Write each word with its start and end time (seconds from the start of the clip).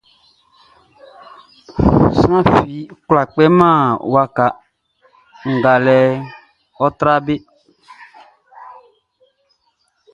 Sran 2.17 2.43
fi 2.53 2.75
kwlá 3.05 3.23
kpɛman 3.33 3.77
be 3.99 4.05
wakaʼn, 4.13 4.55
kpɛkun 4.59 5.53
ngalɛʼn 5.57 6.13
ɔ́ 6.85 6.89
trá 6.97 7.15
be. 7.25 7.35